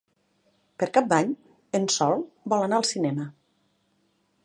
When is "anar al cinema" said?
2.71-3.31